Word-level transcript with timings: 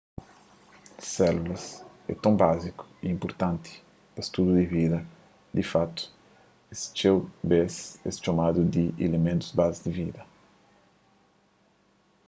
sélulas 0.97 1.65
é 2.11 2.13
ton 2.23 2.35
báziku 2.43 2.83
y 3.03 3.05
inpurtanti 3.13 3.73
pa 4.13 4.21
studu 4.27 4.49
di 4.59 4.65
vida 4.75 4.99
di 5.55 5.63
fatu 5.71 6.01
es 6.73 6.81
txeu 6.93 7.17
bês 7.49 7.75
es 8.07 8.15
txomadu 8.17 8.61
di 8.73 8.83
iliméntus 9.05 9.51
bazi 9.59 9.79
di 9.85 9.91
vida 9.99 10.21